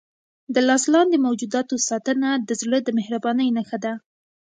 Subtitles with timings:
[0.53, 3.93] د لاس لاندې موجوداتو ساتنه د زړه د مهربانۍ نښه ده.